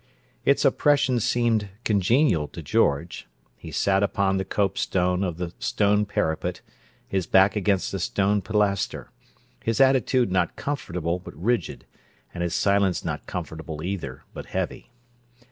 Its 0.45 0.65
oppression 0.65 1.19
seemed 1.19 1.69
congenial 1.83 2.47
to 2.47 2.63
George; 2.63 3.27
he 3.55 3.69
sat 3.71 4.01
upon 4.01 4.37
the 4.37 4.43
copestone 4.43 5.23
of 5.23 5.37
the 5.37 5.53
stone 5.59 6.07
parapet, 6.07 6.61
his 7.07 7.27
back 7.27 7.55
against 7.55 7.93
a 7.93 7.99
stone 7.99 8.41
pilaster; 8.41 9.11
his 9.63 9.79
attitude 9.79 10.31
not 10.31 10.55
comfortable, 10.55 11.19
but 11.19 11.35
rigid, 11.37 11.85
and 12.33 12.41
his 12.41 12.55
silence 12.55 13.05
not 13.05 13.27
comfortable, 13.27 13.83
either, 13.83 14.23
but 14.33 14.47
heavy. 14.47 14.89